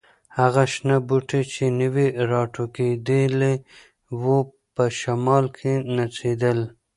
[0.37, 3.53] هغه شنه بوټي چې نوي راټوکېدلي
[4.21, 4.37] وو،
[4.75, 6.59] په شمال کې نڅېدل.